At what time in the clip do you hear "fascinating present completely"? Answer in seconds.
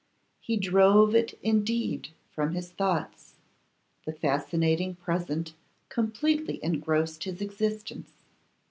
4.13-6.59